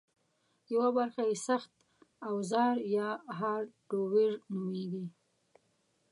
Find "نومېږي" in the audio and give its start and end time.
4.51-5.05